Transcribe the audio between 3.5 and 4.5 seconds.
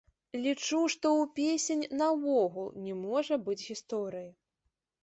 гісторыі.